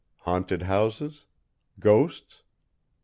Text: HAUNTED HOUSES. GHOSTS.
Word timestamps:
HAUNTED 0.21 0.63
HOUSES. 0.63 1.25
GHOSTS. 1.79 2.41